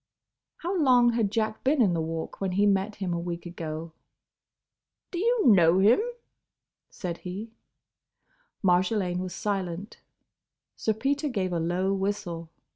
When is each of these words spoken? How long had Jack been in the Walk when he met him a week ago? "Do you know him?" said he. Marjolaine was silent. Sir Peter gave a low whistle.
How 0.63 0.75
long 0.81 1.11
had 1.13 1.29
Jack 1.29 1.63
been 1.63 1.79
in 1.79 1.93
the 1.93 2.01
Walk 2.01 2.41
when 2.41 2.53
he 2.53 2.65
met 2.65 2.95
him 2.95 3.13
a 3.13 3.19
week 3.19 3.45
ago? 3.45 3.93
"Do 5.11 5.19
you 5.19 5.45
know 5.45 5.77
him?" 5.77 5.99
said 6.89 7.19
he. 7.19 7.51
Marjolaine 8.63 9.19
was 9.19 9.35
silent. 9.35 9.99
Sir 10.75 10.93
Peter 10.93 11.29
gave 11.29 11.53
a 11.53 11.59
low 11.59 11.93
whistle. 11.93 12.49